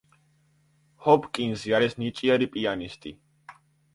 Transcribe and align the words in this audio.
ჰოპკინზი 1.07 1.75
არის 1.79 1.95
ნიჭიერი 2.03 2.47
პიანისტი. 2.55 3.13